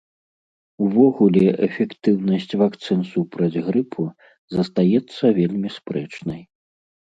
[0.85, 4.07] Увогуле, эфектыўнасць вакцын супраць грыпу
[4.57, 6.41] застаецца вельмі спрэчнай.